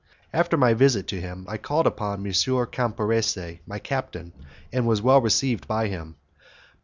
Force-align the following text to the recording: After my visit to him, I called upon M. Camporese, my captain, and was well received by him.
After 0.33 0.57
my 0.57 0.73
visit 0.73 1.05
to 1.09 1.21
him, 1.21 1.45
I 1.47 1.57
called 1.59 1.85
upon 1.85 2.25
M. 2.25 2.33
Camporese, 2.33 3.59
my 3.67 3.77
captain, 3.77 4.33
and 4.73 4.87
was 4.87 4.99
well 4.99 5.21
received 5.21 5.67
by 5.67 5.89
him. 5.89 6.15